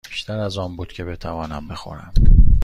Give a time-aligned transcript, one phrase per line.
[0.09, 2.13] بیشتر از آن بود که بتوانم بخورم.